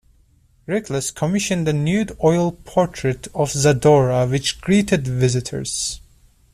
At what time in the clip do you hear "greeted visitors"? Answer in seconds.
4.59-6.01